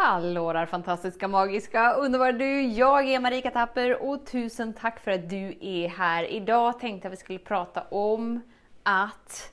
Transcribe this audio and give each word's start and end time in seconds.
Hallå 0.00 0.52
där 0.52 0.66
fantastiska, 0.66 1.28
magiska, 1.28 1.92
underbara 1.92 2.32
du! 2.32 2.62
Jag 2.62 3.08
är 3.08 3.20
Marika 3.20 3.50
Tapper 3.50 4.02
och 4.02 4.26
tusen 4.26 4.72
tack 4.72 5.00
för 5.00 5.10
att 5.10 5.30
du 5.30 5.58
är 5.60 5.88
här. 5.88 6.24
Idag 6.24 6.80
tänkte 6.80 7.06
jag 7.06 7.12
att 7.12 7.18
vi 7.18 7.22
skulle 7.22 7.38
prata 7.38 7.82
om 7.82 8.40
att 8.82 9.52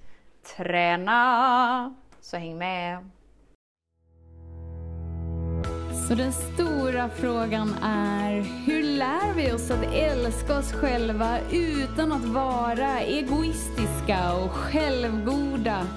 träna. 0.58 1.96
Så 2.22 2.38
häng 2.38 2.58
med! 2.58 3.10
Så 6.08 6.16
den 6.16 6.34
stora 6.34 7.10
frågan 7.10 7.76
är, 7.84 8.42
hur 8.66 8.84
lär 8.84 9.34
vi 9.36 9.52
oss 9.52 9.72
att 9.72 9.94
älska 9.94 10.58
oss 10.58 10.74
själva 10.74 11.40
utan 11.52 12.12
att 12.12 12.26
vara 12.26 13.00
egoistiska 13.00 14.34
och 14.44 14.52
självgoda? 14.52 15.88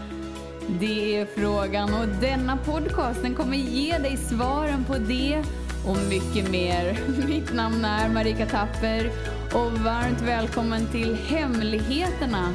Det 0.71 1.17
är 1.17 1.27
frågan 1.27 1.95
och 1.95 2.09
denna 2.21 2.57
podcast 2.57 3.23
den 3.23 3.35
kommer 3.35 3.57
ge 3.57 3.99
dig 3.99 4.17
svaren 4.17 4.85
på 4.85 4.95
det 4.95 5.43
och 5.89 5.97
mycket 6.09 6.51
mer. 6.51 6.99
Mitt 7.29 7.55
namn 7.55 7.85
är 7.85 8.09
Marika 8.09 8.47
Tapper 8.47 9.11
och 9.55 9.73
varmt 9.73 10.21
välkommen 10.21 10.87
till 10.87 11.15
Hemligheterna 11.15 12.55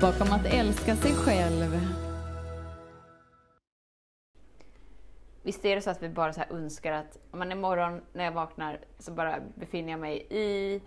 bakom 0.00 0.32
att 0.32 0.46
älska 0.46 0.96
sig 0.96 1.14
själv. 1.14 1.80
Visst 5.42 5.64
är 5.64 5.76
det 5.76 5.82
så 5.82 5.90
att 5.90 6.02
vi 6.02 6.08
bara 6.08 6.32
så 6.32 6.42
önskar 6.50 6.92
att 6.92 7.18
men 7.32 7.52
imorgon 7.52 8.00
när 8.12 8.24
jag 8.24 8.32
vaknar 8.32 8.80
så 8.98 9.12
bara 9.12 9.36
befinner 9.54 9.90
jag 9.90 10.00
mig 10.00 10.26
i 10.30 10.80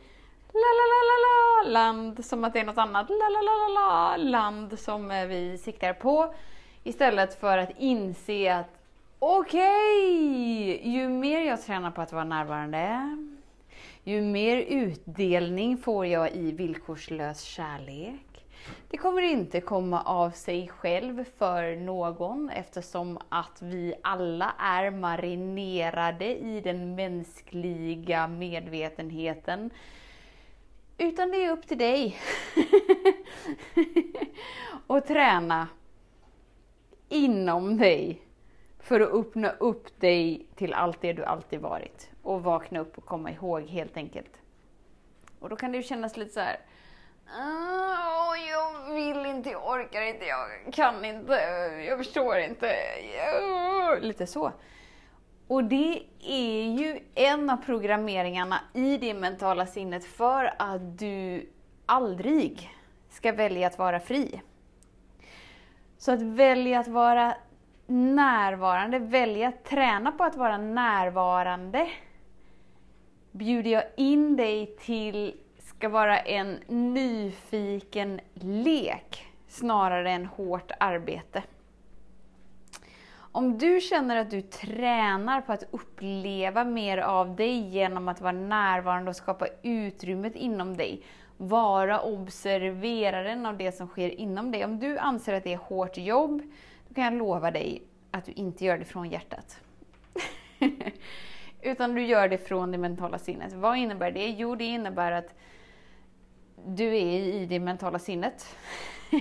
la 0.54 0.72
la 0.80 0.86
la 0.92 1.02
la 1.10 1.18
la 1.24 1.70
land 1.80 2.26
som 2.26 2.44
att 2.44 2.54
det 2.54 2.60
är 2.60 2.66
något 2.66 2.78
annat 2.78 3.10
la 3.10 3.30
la 3.30 3.42
la 3.42 3.68
la 3.68 3.82
la 3.82 4.18
land 4.18 4.80
som 4.80 5.12
eh, 5.12 5.26
vi 5.26 5.58
siktar 5.58 5.94
på. 5.94 6.34
Istället 6.88 7.40
för 7.40 7.58
att 7.58 7.70
inse 7.78 8.56
att 8.56 8.80
okej, 9.20 10.76
okay, 10.76 10.92
ju 10.92 11.10
mer 11.10 11.42
jag 11.42 11.62
tränar 11.62 11.92
på 11.92 12.02
att 12.02 12.14
vara 12.14 12.24
närvarande, 12.24 13.18
ju 14.04 14.22
mer 14.22 14.58
utdelning 14.58 15.78
får 15.78 16.06
jag 16.06 16.32
i 16.32 16.52
villkorslös 16.52 17.42
kärlek. 17.42 18.46
Det 18.90 18.98
kommer 18.98 19.22
inte 19.22 19.62
komma 19.62 20.02
av 20.02 20.30
sig 20.30 20.68
själv 20.68 21.26
för 21.38 21.76
någon 21.76 22.50
eftersom 22.50 23.20
att 23.30 23.62
vi 23.62 23.94
alla 24.02 24.54
är 24.60 24.92
marinerade 24.92 26.38
i 26.38 26.62
den 26.62 26.96
mänskliga 26.96 28.28
medvetenheten. 28.28 29.70
Utan 30.98 31.32
det 31.32 31.46
är 31.46 31.52
upp 31.52 31.68
till 31.68 31.78
dig. 31.78 32.18
att 34.88 35.08
träna 35.08 35.68
inom 37.10 37.78
dig 37.78 38.22
för 38.80 39.00
att 39.00 39.12
öppna 39.12 39.50
upp 39.50 40.00
dig 40.00 40.48
till 40.56 40.74
allt 40.74 41.02
det 41.02 41.14
du 41.14 41.24
alltid 41.24 41.60
varit 41.60 42.10
och 42.24 42.44
vakna 42.44 42.80
upp 42.80 42.98
och 42.98 43.06
komma 43.06 43.32
ihåg 43.32 43.62
helt 43.62 43.98
enkelt. 43.98 44.42
Och 45.40 45.50
då 45.50 45.56
kan 45.56 45.72
det 45.72 45.78
ju 45.78 45.84
kännas 45.84 46.18
lite 46.18 46.34
så 46.34 46.40
här. 46.40 46.60
Oh, 47.28 48.40
jag 48.50 48.94
vill 48.96 49.26
inte, 49.26 49.50
jag 49.50 49.68
orkar 49.68 50.02
inte, 50.02 50.26
jag 50.26 50.74
kan 50.74 51.06
inte, 51.06 51.34
jag 51.88 51.98
förstår 51.98 52.38
inte. 52.38 52.76
Oh, 53.42 54.00
lite 54.00 54.28
så. 54.28 54.52
Och 55.48 55.64
det 55.64 56.04
är 56.24 56.64
ju 56.64 57.00
en 57.16 57.50
av 57.50 57.58
programmeringarna 57.58 58.62
i 58.74 58.98
det 58.98 59.14
mentala 59.14 59.66
sinnet 59.66 60.06
för 60.06 60.54
att 60.60 61.00
du 61.00 61.50
aldrig 61.86 62.72
ska 63.10 63.32
välja 63.32 63.68
att 63.68 63.78
vara 63.78 64.00
fri. 64.00 64.42
Så 65.98 66.12
att 66.12 66.22
välja 66.22 66.80
att 66.80 66.88
vara 66.88 67.36
närvarande, 67.88 69.00
välja 69.00 69.48
att 69.48 69.64
träna 69.64 70.12
på 70.12 70.24
att 70.24 70.36
vara 70.36 70.58
närvarande, 70.58 71.90
bjuder 73.32 73.72
jag 73.72 73.84
in 73.98 74.36
dig 74.36 74.76
till 74.80 75.34
ska 75.58 75.90
vara 75.90 76.20
en 76.20 76.60
nyfiken 76.68 78.22
lek 78.34 79.26
snarare 79.48 80.12
än 80.12 80.26
hårt 80.26 80.72
arbete. 80.80 81.44
Om 83.36 83.58
du 83.58 83.82
känner 83.82 84.16
att 84.16 84.30
du 84.30 84.42
tränar 84.42 85.42
på 85.42 85.52
att 85.52 85.64
uppleva 85.72 86.64
mer 86.64 86.98
av 86.98 87.36
dig 87.36 87.70
genom 87.70 88.08
att 88.08 88.22
vara 88.22 88.32
närvarande 88.32 89.10
och 89.10 89.16
skapa 89.16 89.48
utrymmet 89.64 90.36
inom 90.36 90.78
dig, 90.78 91.04
vara 91.38 92.02
observeraren 92.02 93.46
av 93.46 93.58
det 93.58 93.72
som 93.72 93.88
sker 93.88 94.10
inom 94.10 94.52
dig. 94.52 94.66
Om 94.66 94.80
du 94.80 94.98
anser 94.98 95.34
att 95.34 95.44
det 95.44 95.54
är 95.54 95.58
hårt 95.58 95.98
jobb, 95.98 96.42
då 96.88 96.94
kan 96.94 97.04
jag 97.04 97.14
lova 97.14 97.52
dig 97.52 97.84
att 98.12 98.26
du 98.26 98.32
inte 98.32 98.66
gör 98.66 98.78
det 98.78 98.86
från 98.86 99.10
hjärtat. 99.10 99.62
Utan 101.62 101.96
du 101.96 102.06
gör 102.06 102.28
det 102.28 102.38
från 102.38 102.72
det 102.72 102.78
mentala 102.78 103.20
sinnet. 103.20 103.54
Vad 103.54 103.78
innebär 103.78 104.12
det? 104.12 104.28
Jo, 104.28 104.56
det 104.56 104.66
innebär 104.66 105.12
att 105.12 105.36
du 106.66 106.86
är 106.86 107.20
i 107.20 107.46
det 107.46 107.60
mentala 107.60 108.00
sinnet. 108.00 108.56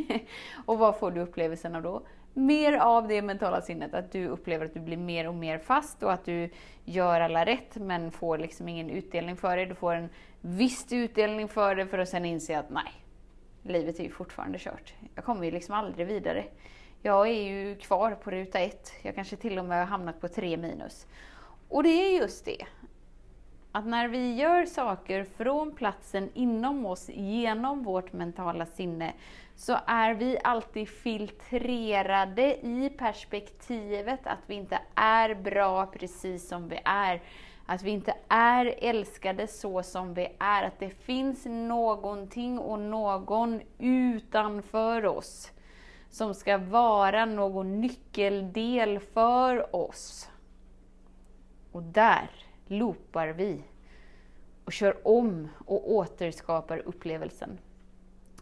och 0.67 0.79
vad 0.79 0.99
får 0.99 1.11
du 1.11 1.21
upplevelsen 1.21 1.75
av 1.75 1.83
då? 1.83 2.03
Mer 2.37 2.72
av 2.72 3.09
det 3.09 3.22
mentala 3.22 3.61
sinnet, 3.61 3.95
att 3.95 4.12
du 4.12 4.27
upplever 4.27 4.67
att 4.67 4.75
du 4.75 4.81
blir 4.81 4.97
mer 4.97 5.28
och 5.28 5.34
mer 5.34 5.59
fast 5.59 6.03
och 6.03 6.12
att 6.12 6.25
du 6.25 6.50
gör 6.84 7.21
alla 7.21 7.45
rätt 7.47 7.77
men 7.77 8.11
får 8.11 8.39
liksom 8.39 8.69
ingen 8.69 8.91
utdelning 8.91 9.37
för 9.37 9.56
det. 9.56 9.67
Du 9.67 9.75
får 9.75 9.95
en 9.95 10.09
viss 10.41 10.93
utdelning 10.93 11.49
för 11.49 11.75
det 11.75 11.87
för 11.87 11.99
att 11.99 12.09
sen 12.09 12.25
inse 12.25 12.59
att 12.59 12.71
nej, 12.71 12.93
livet 13.62 13.99
är 13.99 14.05
ju 14.05 14.11
fortfarande 14.11 14.59
kört. 14.59 14.94
Jag 15.15 15.25
kommer 15.25 15.44
ju 15.44 15.50
liksom 15.50 15.75
aldrig 15.75 16.06
vidare. 16.06 16.44
Jag 17.03 17.28
är 17.28 17.43
ju 17.43 17.77
kvar 17.77 18.11
på 18.11 18.31
ruta 18.31 18.59
ett. 18.59 18.93
Jag 19.03 19.15
kanske 19.15 19.37
till 19.37 19.59
och 19.59 19.65
med 19.65 19.78
har 19.78 19.87
hamnat 19.87 20.21
på 20.21 20.28
tre 20.28 20.56
minus. 20.56 21.06
Och 21.69 21.83
det 21.83 21.89
är 21.89 22.21
just 22.21 22.44
det. 22.44 22.67
Att 23.77 23.87
när 23.87 24.09
vi 24.09 24.35
gör 24.35 24.67
saker 24.67 25.25
från 25.25 25.75
platsen 25.75 26.31
inom 26.35 26.87
oss, 26.87 27.09
genom 27.09 27.83
vårt 27.83 28.12
mentala 28.12 28.67
sinne, 28.67 29.12
så 29.57 29.77
är 29.87 30.15
vi 30.15 30.39
alltid 30.45 30.89
filtrerade 30.89 32.67
i 32.67 32.91
perspektivet 32.99 34.27
att 34.27 34.39
vi 34.47 34.55
inte 34.55 34.79
är 34.95 35.35
bra 35.35 35.87
precis 35.87 36.49
som 36.49 36.69
vi 36.69 36.81
är. 36.85 37.23
Att 37.67 37.83
vi 37.83 37.91
inte 37.91 38.15
är 38.29 38.75
älskade 38.79 39.47
så 39.47 39.83
som 39.83 40.15
vi 40.15 40.29
är. 40.39 40.62
Att 40.62 40.79
det 40.79 40.91
finns 40.91 41.47
någonting 41.47 42.59
och 42.59 42.79
någon 42.79 43.61
utanför 43.79 45.06
oss 45.06 45.51
som 46.11 46.35
ska 46.35 46.59
vara 46.59 47.25
någon 47.25 47.81
nyckeldel 47.81 49.01
för 49.01 49.77
oss. 49.77 50.31
Och 51.73 51.83
där 51.83 52.44
loopar 52.67 53.29
vi 53.29 53.63
och 54.65 54.73
kör 54.73 55.09
om 55.09 55.49
och 55.67 55.93
återskapar 55.93 56.79
upplevelsen 56.79 57.59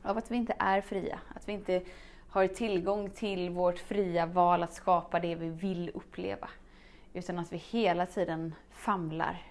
av 0.03 0.19
att 0.19 0.31
vi 0.31 0.37
inte 0.37 0.55
är 0.59 0.81
fria, 0.81 1.21
att 1.34 1.49
vi 1.49 1.53
inte 1.53 1.83
har 2.28 2.47
tillgång 2.47 3.11
till 3.11 3.50
vårt 3.50 3.78
fria 3.78 4.27
val 4.27 4.62
att 4.62 4.75
skapa 4.75 5.21
det 5.21 5.34
vi 5.34 5.49
vill 5.49 5.91
uppleva. 5.94 6.49
Utan 7.12 7.38
att 7.38 7.53
vi 7.53 7.56
hela 7.56 8.06
tiden 8.06 8.55
famlar 8.71 9.43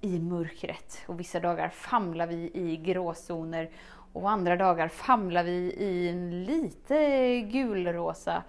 i 0.00 0.18
mörkret. 0.18 1.02
Och 1.06 1.20
vissa 1.20 1.40
dagar 1.40 1.68
famlar 1.68 2.26
vi 2.26 2.50
i 2.54 2.76
gråzoner 2.76 3.70
och 4.12 4.30
andra 4.30 4.56
dagar 4.56 4.88
famlar 4.88 5.44
vi 5.44 5.72
i 5.72 6.08
en 6.08 6.44
lite 6.44 7.40
gulrosa. 7.40 8.42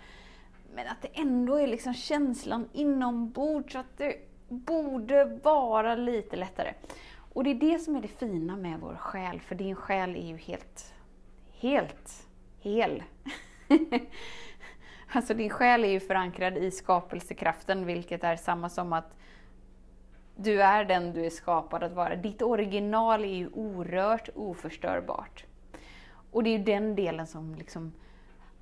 Men 0.76 0.88
att 0.88 1.02
det 1.02 1.10
ändå 1.14 1.56
är 1.56 1.68
liksom 1.68 1.94
känslan 1.94 2.70
inombords, 2.74 3.76
att 3.76 3.98
det 3.98 4.16
borde 4.48 5.26
vara 5.26 5.96
lite 5.96 6.36
lättare. 6.36 6.74
Och 7.34 7.44
det 7.44 7.50
är 7.50 7.56
det 7.56 7.80
som 7.80 7.96
är 7.96 8.02
det 8.02 8.08
fina 8.08 8.56
med 8.56 8.80
vår 8.80 8.96
själ, 8.96 9.40
för 9.40 9.56
din 9.56 9.76
själ 9.76 10.16
är 10.16 10.28
ju 10.28 10.38
helt 10.38 10.94
helt 11.60 12.28
hel. 12.60 13.04
alltså 15.12 15.34
din 15.34 15.50
själ 15.50 15.84
är 15.84 15.90
ju 15.90 16.00
förankrad 16.00 16.58
i 16.58 16.72
skapelsekraften, 16.72 17.86
vilket 17.86 18.24
är 18.24 18.36
samma 18.36 18.70
som 18.70 18.94
att 18.94 19.16
du 20.36 20.62
är 20.62 20.86
den 20.86 21.14
du 21.14 21.26
är 21.26 21.30
skapad 21.30 21.84
att 21.84 21.94
vara. 21.94 22.16
Ditt 22.16 22.42
original 22.42 23.24
är 23.24 23.36
ju 23.36 23.50
orört, 23.54 24.30
oförstörbart. 24.36 25.46
Och 26.32 26.44
det 26.44 26.50
är 26.50 26.58
ju 26.58 26.64
den 26.64 26.96
delen 26.96 27.28
som 27.28 27.56
liksom 27.56 27.94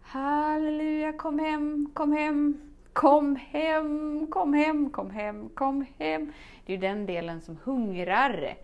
Halleluja, 0.02 1.14
kom 1.14 1.40
hem, 1.40 1.92
kom 1.94 2.12
hem, 2.12 2.75
kom 2.96 3.36
hem, 3.36 4.28
kom 4.30 4.54
hem, 4.54 4.90
kom 4.90 5.10
hem, 5.10 5.50
kom 5.50 5.86
hem. 5.98 6.34
Det 6.66 6.74
är 6.74 6.78
ju 6.78 6.82
den 6.82 7.06
delen 7.06 7.42
som 7.42 7.58
hungrar 7.64 8.56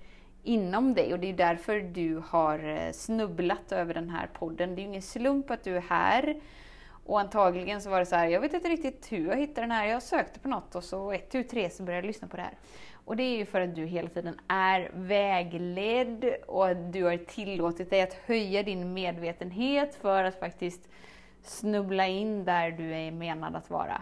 inom 0.44 0.94
dig 0.94 1.14
och 1.14 1.20
det 1.20 1.30
är 1.30 1.34
därför 1.34 1.80
du 1.80 2.24
har 2.28 2.60
eh, 2.70 2.92
snubblat 2.92 3.72
över 3.72 3.94
den 3.94 4.10
här 4.10 4.30
podden. 4.34 4.76
Det 4.76 4.82
är 4.82 4.84
ju 4.84 4.90
ingen 4.90 5.02
slump 5.02 5.52
att 5.52 5.64
du 5.64 5.78
är 5.78 5.82
här. 5.82 6.42
Och 7.06 7.20
antagligen 7.20 7.82
så 7.82 7.90
var 7.90 8.00
det 8.00 8.06
så 8.06 8.16
här, 8.16 8.28
jag 8.28 8.42
vet 8.42 8.54
inte 8.54 8.70
riktigt 8.70 9.12
hur 9.12 9.28
jag 9.28 9.38
hittade 9.38 9.62
den 9.62 9.72
här. 9.72 9.86
Jag 9.86 10.04
sökte 10.04 10.40
på 10.40 10.48
något 10.48 10.76
och 10.76 10.84
så 10.84 11.12
ett, 11.12 11.30
tu, 11.30 11.44
tre 11.44 11.70
så 11.70 11.84
började 11.84 12.08
jag 12.08 12.08
lyssna 12.08 12.28
på 12.28 12.38
det 12.38 12.44
här. 12.44 12.58
Och 13.06 13.16
det 13.16 13.24
är 13.24 13.38
ju 13.38 13.46
för 13.46 13.62
att 13.62 13.76
du 13.76 13.86
hela 13.86 14.10
tiden 14.10 14.40
är 14.48 14.92
vägledd 14.94 16.36
och 16.48 16.76
du 16.76 17.04
har 17.04 17.18
tillåtit 17.18 17.90
dig 17.90 18.02
att 18.02 18.14
höja 18.14 18.64
din 18.64 18.94
medvetenhet 18.94 19.96
för 19.96 20.24
att 20.24 20.40
faktiskt 20.40 20.90
snubbla 21.44 22.08
in 22.08 22.46
där 22.46 22.72
du 22.72 22.96
är 22.96 23.12
menad 23.12 23.56
att 23.56 23.70
vara 23.70 24.02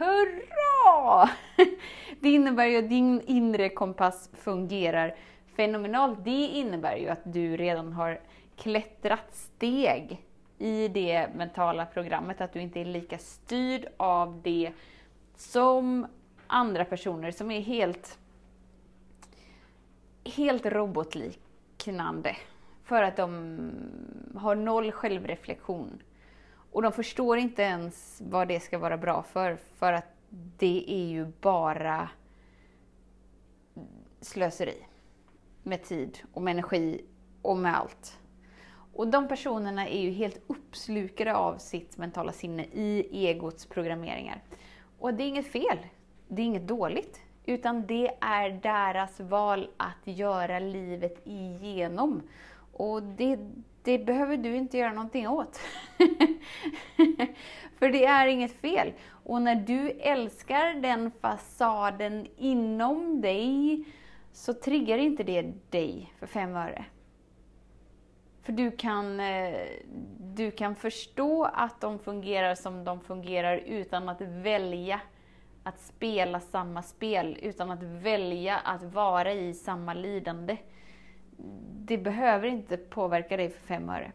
hurra! 0.00 1.30
Det 2.20 2.30
innebär 2.30 2.66
ju 2.66 2.78
att 2.78 2.88
din 2.88 3.20
inre 3.20 3.68
kompass 3.68 4.30
fungerar 4.32 5.14
fenomenalt. 5.56 6.24
Det 6.24 6.46
innebär 6.46 6.96
ju 6.96 7.08
att 7.08 7.20
du 7.24 7.56
redan 7.56 7.92
har 7.92 8.20
klättrat 8.56 9.34
steg 9.34 10.24
i 10.58 10.88
det 10.88 11.28
mentala 11.34 11.86
programmet, 11.86 12.40
att 12.40 12.52
du 12.52 12.60
inte 12.60 12.80
är 12.80 12.84
lika 12.84 13.18
styrd 13.18 13.86
av 13.96 14.40
det 14.42 14.72
som 15.36 16.06
andra 16.46 16.84
personer 16.84 17.30
som 17.30 17.50
är 17.50 17.60
helt, 17.60 18.18
helt 20.36 20.66
robotliknande. 20.66 22.36
För 22.84 23.02
att 23.02 23.16
de 23.16 23.58
har 24.36 24.54
noll 24.54 24.92
självreflektion. 24.92 26.02
Och 26.72 26.82
de 26.82 26.92
förstår 26.92 27.38
inte 27.38 27.62
ens 27.62 28.22
vad 28.24 28.48
det 28.48 28.60
ska 28.60 28.78
vara 28.78 28.96
bra 28.96 29.22
för, 29.22 29.56
för 29.56 29.92
att 29.92 30.14
det 30.58 30.84
är 30.88 31.06
ju 31.06 31.26
bara 31.40 32.08
slöseri 34.20 34.86
med 35.62 35.84
tid 35.84 36.18
och 36.32 36.42
med 36.42 36.52
energi 36.52 37.04
och 37.42 37.56
med 37.56 37.76
allt. 37.78 38.18
Och 38.92 39.08
de 39.08 39.28
personerna 39.28 39.88
är 39.88 40.00
ju 40.00 40.10
helt 40.10 40.40
uppslukade 40.46 41.34
av 41.34 41.58
sitt 41.58 41.96
mentala 41.96 42.32
sinne 42.32 42.64
i 42.64 43.26
egots 43.26 43.66
programmeringar. 43.66 44.42
Och 44.98 45.14
det 45.14 45.24
är 45.24 45.28
inget 45.28 45.46
fel, 45.46 45.78
det 46.28 46.42
är 46.42 46.46
inget 46.46 46.68
dåligt, 46.68 47.20
utan 47.44 47.86
det 47.86 48.10
är 48.20 48.50
deras 48.50 49.20
val 49.20 49.70
att 49.76 50.16
göra 50.16 50.58
livet 50.58 51.26
igenom. 51.26 52.22
Och 52.72 53.02
det, 53.02 53.38
det 53.82 53.98
behöver 53.98 54.36
du 54.36 54.56
inte 54.56 54.78
göra 54.78 54.92
någonting 54.92 55.28
åt. 55.28 55.60
För 57.78 57.88
det 57.88 58.04
är 58.04 58.26
inget 58.26 58.52
fel. 58.52 58.92
Och 59.08 59.42
när 59.42 59.54
du 59.54 59.90
älskar 59.90 60.74
den 60.74 61.10
fasaden 61.10 62.26
inom 62.36 63.20
dig 63.20 63.84
så 64.32 64.54
triggar 64.54 64.98
inte 64.98 65.22
det 65.22 65.52
dig 65.70 66.12
för 66.18 66.26
fem 66.26 66.56
öre. 66.56 66.84
För 68.42 68.52
du 68.52 68.70
kan, 68.70 69.20
eh, 69.20 69.66
du 70.20 70.50
kan 70.50 70.76
förstå 70.76 71.44
att 71.44 71.80
de 71.80 71.98
fungerar 71.98 72.54
som 72.54 72.84
de 72.84 73.00
fungerar 73.00 73.56
utan 73.56 74.08
att 74.08 74.20
välja 74.20 75.00
att 75.62 75.80
spela 75.80 76.40
samma 76.40 76.82
spel, 76.82 77.38
utan 77.42 77.70
att 77.70 77.82
välja 77.82 78.56
att 78.56 78.82
vara 78.82 79.32
i 79.32 79.54
samma 79.54 79.94
lidande. 79.94 80.56
Det 81.84 81.98
behöver 81.98 82.48
inte 82.48 82.76
påverka 82.76 83.36
dig 83.36 83.50
för 83.50 83.60
fem 83.60 83.88
öre. 83.88 84.12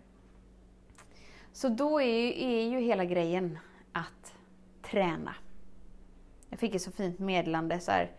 Så 1.52 1.70
då 1.70 2.02
är 2.02 2.22
ju, 2.22 2.44
är 2.44 2.70
ju 2.70 2.80
hela 2.80 3.06
grejen 3.06 3.60
att 3.92 4.36
träna. 4.82 5.36
Jag 6.50 6.60
fick 6.60 6.76
ett 6.76 6.82
så 6.82 6.92
fint 6.92 7.20
meddelande 7.20 7.80
så 7.80 7.92
här, 7.92 8.12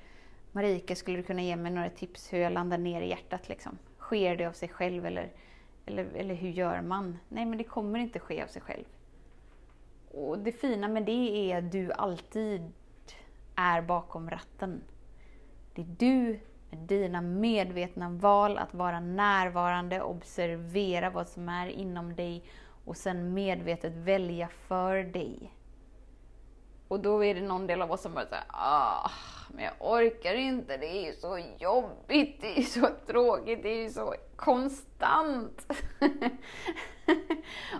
Marika, 0.53 0.97
skulle 0.97 1.17
du 1.17 1.23
kunna 1.23 1.43
ge 1.43 1.57
mig 1.57 1.73
några 1.73 1.91
tips 1.91 2.33
hur 2.33 2.39
jag 2.39 2.53
landar 2.53 2.79
ner 2.79 3.03
i 3.03 3.09
hjärtat? 3.09 3.49
Liksom? 3.49 3.79
Sker 3.99 4.37
det 4.37 4.47
av 4.47 4.53
sig 4.53 4.69
själv 4.69 5.07
eller, 5.07 5.33
eller, 5.87 6.05
eller 6.05 6.35
hur 6.35 6.49
gör 6.49 6.83
man? 6.83 7.19
Nej, 7.29 7.45
men 7.45 7.59
det 7.59 7.65
kommer 7.65 7.99
inte 7.99 8.19
ske 8.19 8.43
av 8.43 8.47
sig 8.47 8.63
själv. 8.63 8.85
Och 10.11 10.39
det 10.39 10.53
fina 10.53 10.89
med 10.89 11.05
det 11.05 11.53
är 11.53 11.59
att 11.59 11.73
du 11.73 11.93
alltid 11.93 12.73
är 13.55 13.83
bakom 13.83 14.31
ratten. 14.31 14.83
Det 15.75 15.83
är 15.83 15.97
du 15.99 16.41
dina 16.87 17.21
medvetna 17.21 18.09
val 18.09 18.59
att 18.59 18.75
vara 18.75 19.01
närvarande, 19.01 20.03
observera 20.03 21.11
vad 21.11 21.29
som 21.29 21.49
är 21.49 21.67
inom 21.67 22.17
dig 22.17 22.45
och 22.85 22.97
sen 22.97 23.35
medvetet 23.35 23.93
välja 23.93 24.49
för 24.69 25.03
dig. 25.03 25.53
Och 26.89 27.01
då 27.01 27.25
är 27.25 27.35
det 27.35 27.41
någon 27.41 27.67
del 27.67 27.83
av 27.83 27.93
oss 27.93 28.03
som 28.03 28.15
bara 28.15 28.27
säger 28.27 28.45
ah, 28.49 29.11
men 29.55 29.65
jag 29.65 29.75
orkar 29.79 30.35
inte, 30.35 30.77
det 30.77 30.87
är 30.87 31.07
ju 31.07 31.13
så 31.13 31.39
jobbigt, 31.59 32.41
det 32.41 32.53
är 32.53 32.57
ju 32.57 32.63
så 32.63 32.89
tråkigt, 33.07 33.63
det 33.63 33.69
är 33.69 33.83
ju 33.83 33.91
så 33.91 34.15
konstant. 34.37 35.67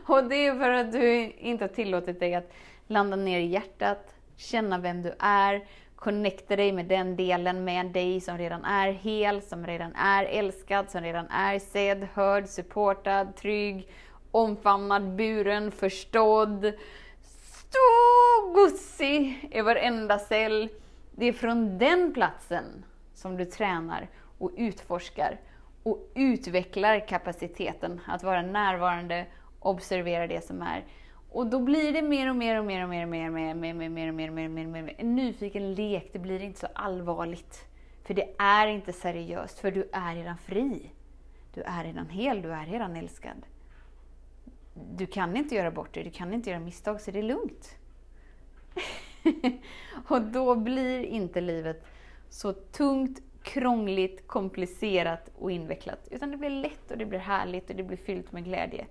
och 0.07 0.25
det 0.25 0.47
är 0.47 0.59
för 0.59 0.71
att 0.71 0.93
du 0.93 1.33
inte 1.33 1.65
har 1.65 1.69
tillåtit 1.69 2.21
dig 2.21 2.35
att 2.35 2.53
landa 2.87 3.17
ner 3.17 3.41
i 3.41 3.47
hjärtat, 3.47 4.15
känna 4.37 4.79
vem 4.79 5.03
du 5.03 5.15
är, 5.19 5.69
connecta 5.97 6.57
dig 6.57 6.73
med 6.73 6.87
den 6.87 7.17
delen 7.17 7.65
med 7.65 7.87
dig 7.87 8.21
som 8.21 8.39
redan 8.39 8.65
är 8.65 8.93
hel, 8.93 9.43
som 9.43 9.67
redan 9.67 9.95
är 9.95 10.25
älskad, 10.25 10.91
som 10.91 11.01
redan 11.01 11.27
är 11.27 11.59
sedd, 11.59 12.09
hörd, 12.15 12.49
supportad, 12.49 13.37
trygg, 13.37 13.89
omfamnad, 14.31 15.17
buren, 15.17 15.71
förstådd, 15.71 16.73
stor 17.23 18.55
gussig 18.55 19.49
i 19.53 19.61
varenda 19.61 20.19
cell. 20.19 20.69
Det 21.11 21.27
är 21.27 21.33
från 21.33 21.79
den 21.79 22.15
platsen 22.15 22.85
som 23.15 23.37
du 23.37 23.45
tränar 23.45 24.09
och 24.39 24.51
utforskar 24.57 25.41
och 25.83 26.11
utvecklar 26.15 27.09
kapaciteten 27.09 28.01
att 28.07 28.23
vara 28.23 28.43
närvarande, 28.43 29.27
observera 29.61 30.27
det 30.27 30.47
som 30.47 30.63
är. 30.63 30.85
Och 31.31 31.47
då 31.47 31.61
blir 31.61 31.93
det 31.93 32.03
mer 32.03 32.31
och 32.31 32.37
mer 32.37 32.59
och 32.59 32.65
mer 32.65 32.83
och 32.83 32.89
mer 32.89 33.03
och 33.03 33.09
mer 33.09 33.27
och 33.27 33.33
mer 33.33 33.51
och 33.51 33.57
mer 33.57 33.73
och 33.73 33.77
mer 33.77 34.09
och 34.09 34.15
mer 34.15 34.29
och 34.29 34.35
mer, 34.35 34.49
mer, 34.49 34.67
mer, 34.67 34.83
mer. 34.83 34.95
En 34.99 35.17
nyfiken 35.17 35.75
lek, 35.75 36.11
det 36.13 36.19
blir 36.19 36.41
inte 36.41 36.61
så 36.61 36.69
allvarligt. 36.75 37.65
För 38.05 38.15
det 38.15 38.35
är 38.39 38.67
inte 38.67 38.93
seriöst, 38.93 39.59
för 39.59 39.71
du 39.71 39.89
är 39.93 40.15
redan 40.15 40.39
fri. 40.39 40.91
Du 41.55 41.63
är 41.63 41.85
redan 41.85 42.09
hel, 42.09 42.43
du 42.43 42.53
är 42.53 42.67
redan 42.67 42.97
älskad. 42.97 43.47
Du 44.97 45.07
kan 45.07 45.37
inte 45.37 45.55
göra 45.55 45.71
bort 45.71 45.95
dig, 45.95 46.05
du 46.05 46.11
kan 46.11 46.35
inte 46.35 46.51
göra 46.51 46.61
misstag, 46.61 47.01
så 47.01 47.11
det 47.11 47.19
är 47.19 47.23
lugnt. 47.23 47.77
och 50.09 50.23
då 50.23 50.55
blir 50.55 51.03
inte 51.03 51.41
livet 51.41 51.87
så 52.29 52.53
tungt, 52.53 53.23
krångligt, 53.43 54.27
komplicerat 54.27 55.31
och 55.39 55.51
invecklat. 55.51 56.09
Utan 56.11 56.31
det 56.31 56.37
blir 56.37 56.51
lätt 56.51 56.91
och 56.91 56.99
det 56.99 57.07
blir 57.07 57.19
härligt 57.19 57.71
och 57.71 57.77
det 57.77 57.83
blir 57.83 57.97
fyllt 57.97 58.33
med 58.33 58.45
glädje. 58.45 58.87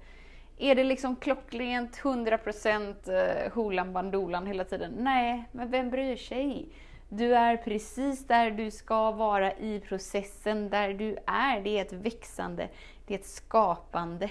Är 0.57 0.75
det 0.75 0.83
liksom 0.83 1.15
klockrent 1.15 1.97
100% 1.97 3.45
eh, 3.45 3.53
holan 3.53 3.93
bandolan 3.93 4.47
hela 4.47 4.63
tiden? 4.63 4.91
Nej, 4.97 5.49
men 5.51 5.71
vem 5.71 5.89
bryr 5.89 6.17
sig? 6.17 6.69
Du 7.09 7.35
är 7.35 7.57
precis 7.57 8.27
där 8.27 8.51
du 8.51 8.71
ska 8.71 9.11
vara 9.11 9.53
i 9.53 9.79
processen, 9.79 10.69
där 10.69 10.93
du 10.93 11.17
är. 11.27 11.61
Det 11.61 11.77
är 11.77 11.81
ett 11.81 11.93
växande, 11.93 12.69
det 13.07 13.13
är 13.13 13.19
ett 13.19 13.25
skapande. 13.25 14.29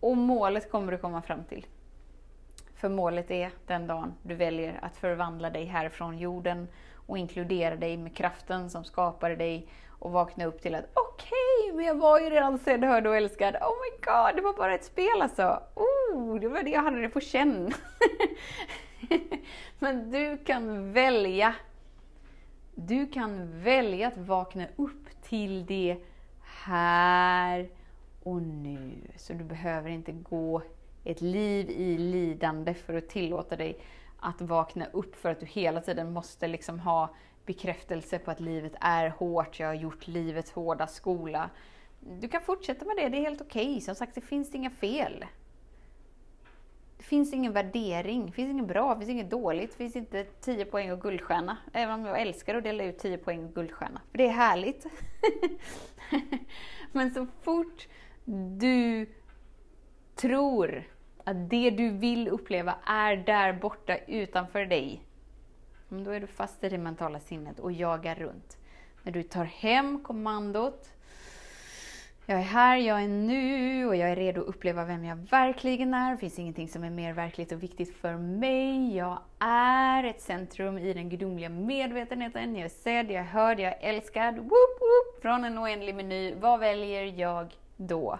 Och 0.00 0.16
målet 0.16 0.70
kommer 0.70 0.92
du 0.92 0.98
komma 0.98 1.22
fram 1.22 1.44
till. 1.44 1.66
För 2.84 2.88
målet 2.88 3.30
är 3.30 3.50
den 3.66 3.86
dagen 3.86 4.14
du 4.22 4.34
väljer 4.34 4.78
att 4.82 4.96
förvandla 4.96 5.50
dig 5.50 5.64
härifrån 5.64 6.18
jorden 6.18 6.68
och 7.06 7.18
inkludera 7.18 7.76
dig 7.76 7.96
med 7.96 8.16
kraften 8.16 8.70
som 8.70 8.84
skapade 8.84 9.36
dig 9.36 9.68
och 9.88 10.12
vakna 10.12 10.44
upp 10.44 10.62
till 10.62 10.74
att 10.74 10.84
okej, 10.94 11.28
okay, 11.62 11.76
men 11.76 11.84
jag 11.84 11.94
var 11.94 12.20
ju 12.20 12.30
redan 12.30 12.58
sedd, 12.58 12.84
hörd 12.84 13.06
och 13.06 13.16
älskad. 13.16 13.54
Oh 13.54 13.60
my 13.60 13.98
god, 14.00 14.36
det 14.36 14.42
var 14.42 14.56
bara 14.56 14.74
ett 14.74 14.84
spel 14.84 15.22
alltså. 15.22 15.62
Oh, 15.74 16.40
det 16.40 16.48
var 16.48 16.62
det 16.62 16.70
jag 16.70 16.82
hade 16.82 17.00
det 17.00 17.08
på 17.08 17.20
känn. 17.20 17.72
men 19.78 20.10
du 20.10 20.38
kan 20.38 20.92
välja. 20.92 21.54
Du 22.74 23.06
kan 23.06 23.62
välja 23.62 24.08
att 24.08 24.16
vakna 24.16 24.66
upp 24.76 25.22
till 25.22 25.66
det 25.66 25.96
här 26.42 27.68
och 28.22 28.42
nu. 28.42 28.92
Så 29.16 29.32
du 29.32 29.44
behöver 29.44 29.90
inte 29.90 30.12
gå 30.12 30.62
ett 31.04 31.20
liv 31.20 31.70
i 31.70 31.98
lidande 31.98 32.74
för 32.74 32.94
att 32.94 33.08
tillåta 33.08 33.56
dig 33.56 33.78
att 34.18 34.40
vakna 34.40 34.86
upp 34.92 35.16
för 35.16 35.30
att 35.30 35.40
du 35.40 35.46
hela 35.46 35.80
tiden 35.80 36.12
måste 36.12 36.48
liksom 36.48 36.80
ha 36.80 37.14
bekräftelse 37.46 38.18
på 38.18 38.30
att 38.30 38.40
livet 38.40 38.72
är 38.80 39.08
hårt, 39.08 39.60
jag 39.60 39.66
har 39.66 39.74
gjort 39.74 40.06
livets 40.06 40.52
hårda 40.52 40.86
skola. 40.86 41.50
Du 42.00 42.28
kan 42.28 42.42
fortsätta 42.42 42.84
med 42.84 42.96
det, 42.96 43.08
det 43.08 43.16
är 43.16 43.20
helt 43.20 43.40
okej. 43.40 43.70
Okay. 43.70 43.80
Som 43.80 43.94
sagt, 43.94 44.14
det 44.14 44.20
finns 44.20 44.54
inga 44.54 44.70
fel. 44.70 45.24
Det 46.98 47.04
finns 47.04 47.32
ingen 47.32 47.52
värdering, 47.52 48.26
det 48.26 48.32
finns 48.32 48.50
inget 48.50 48.66
bra, 48.66 48.94
det 48.94 49.00
finns 49.00 49.10
inget 49.10 49.30
dåligt, 49.30 49.70
det 49.70 49.76
finns 49.76 49.96
inte 49.96 50.24
10 50.24 50.64
poäng 50.64 50.92
och 50.92 51.00
guldstjärna. 51.00 51.56
Även 51.72 51.94
om 51.94 52.06
jag 52.06 52.20
älskar 52.20 52.54
att 52.54 52.64
dela 52.64 52.84
ut 52.84 52.98
10 52.98 53.18
poäng 53.18 53.44
och 53.44 53.54
guldstjärna, 53.54 54.00
för 54.10 54.18
det 54.18 54.26
är 54.26 54.32
härligt. 54.32 54.86
Men 56.92 57.14
så 57.14 57.26
fort 57.42 57.88
du 58.58 59.06
tror 60.14 60.84
att 61.24 61.50
det 61.50 61.70
du 61.70 61.90
vill 61.90 62.28
uppleva 62.28 62.74
är 62.86 63.16
där 63.16 63.52
borta 63.52 63.96
utanför 64.06 64.66
dig, 64.66 65.02
då 65.88 66.10
är 66.10 66.20
du 66.20 66.26
fast 66.26 66.64
i 66.64 66.68
det 66.68 66.78
mentala 66.78 67.20
sinnet 67.20 67.58
och 67.58 67.72
jagar 67.72 68.14
runt. 68.14 68.56
När 69.02 69.12
du 69.12 69.22
tar 69.22 69.44
hem 69.44 70.02
kommandot, 70.04 70.90
jag 72.26 72.38
är 72.38 72.42
här, 72.42 72.76
jag 72.76 73.02
är 73.02 73.08
nu 73.08 73.86
och 73.86 73.96
jag 73.96 74.10
är 74.10 74.16
redo 74.16 74.40
att 74.40 74.46
uppleva 74.46 74.84
vem 74.84 75.04
jag 75.04 75.16
verkligen 75.16 75.94
är. 75.94 76.10
Det 76.10 76.16
finns 76.16 76.38
ingenting 76.38 76.68
som 76.68 76.84
är 76.84 76.90
mer 76.90 77.12
verkligt 77.12 77.52
och 77.52 77.62
viktigt 77.62 77.96
för 77.96 78.16
mig. 78.16 78.96
Jag 78.96 79.18
är 79.38 80.04
ett 80.04 80.20
centrum 80.20 80.78
i 80.78 80.92
den 80.92 81.08
gudomliga 81.08 81.48
medvetenheten. 81.48 82.56
Jag 82.56 82.64
är 82.64 82.68
sedd, 82.68 83.10
jag 83.10 83.20
är 83.20 83.22
hörd, 83.22 83.60
jag 83.60 83.72
är 83.72 83.78
älskad. 83.80 84.38
Woop, 84.38 84.80
woop, 84.80 85.22
från 85.22 85.44
en 85.44 85.58
oändlig 85.58 85.94
meny. 85.94 86.34
Vad 86.34 86.60
väljer 86.60 87.04
jag 87.04 87.54
då? 87.76 88.18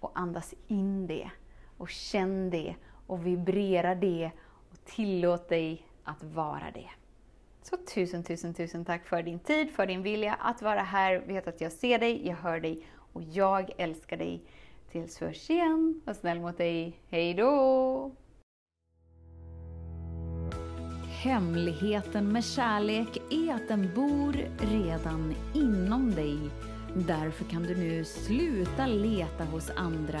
Och 0.00 0.10
andas 0.14 0.54
in 0.68 1.06
det 1.06 1.30
och 1.80 1.90
känn 1.90 2.50
det 2.50 2.74
och 3.06 3.26
vibrera 3.26 3.94
det 3.94 4.30
och 4.70 4.84
tillåt 4.84 5.48
dig 5.48 5.86
att 6.04 6.22
vara 6.24 6.70
det. 6.74 6.90
Så 7.62 7.76
tusen, 7.76 8.22
tusen, 8.22 8.54
tusen 8.54 8.84
tack 8.84 9.06
för 9.06 9.22
din 9.22 9.38
tid, 9.38 9.70
för 9.70 9.86
din 9.86 10.02
vilja 10.02 10.34
att 10.34 10.62
vara 10.62 10.82
här. 10.82 11.22
Vet 11.26 11.48
att 11.48 11.60
jag 11.60 11.72
ser 11.72 11.98
dig, 11.98 12.28
jag 12.28 12.36
hör 12.36 12.60
dig 12.60 12.86
och 13.12 13.22
jag 13.22 13.70
älskar 13.78 14.16
dig. 14.16 14.42
Tills 14.92 15.22
vi 15.22 15.26
hörs 15.26 15.50
igen, 15.50 16.00
var 16.04 16.14
snäll 16.14 16.40
mot 16.40 16.58
dig. 16.58 17.00
Hej 17.08 17.34
då! 17.34 18.10
Hemligheten 21.22 22.32
med 22.32 22.44
kärlek 22.44 23.16
är 23.30 23.54
att 23.54 23.68
den 23.68 23.94
bor 23.94 24.32
redan 24.58 25.34
inom 25.54 26.10
dig. 26.10 26.38
Därför 26.94 27.44
kan 27.44 27.62
du 27.62 27.76
nu 27.76 28.04
sluta 28.04 28.86
leta 28.86 29.44
hos 29.44 29.70
andra. 29.70 30.20